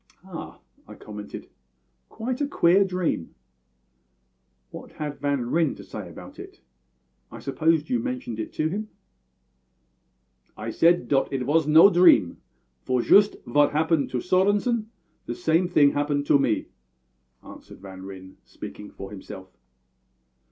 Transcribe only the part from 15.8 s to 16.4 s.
happened to